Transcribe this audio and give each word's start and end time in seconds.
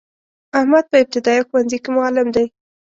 احمد 0.57 0.85
په 0.91 0.95
ابتدایه 1.03 1.43
ښونځی 1.49 1.77
کی 1.83 1.89
معلم 1.95 2.27
دی. 2.35 2.45